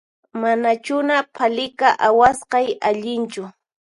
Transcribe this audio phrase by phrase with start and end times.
[0.41, 3.43] Manachuna phalika awasqay allinchu